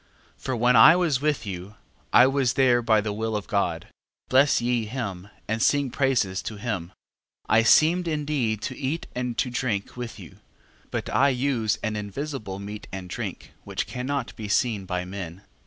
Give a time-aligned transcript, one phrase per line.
[0.39, 0.41] 12:18.
[0.41, 1.75] For when I was with you,
[2.11, 3.85] I was there by the will of God:
[4.29, 6.87] bless ye him, and sing praises to him.
[7.47, 7.55] 12:19.
[7.59, 10.37] I seemed indeed to eat and to drink with you
[10.89, 15.43] but I use an invisible meat and drink, which cannot be seen by men.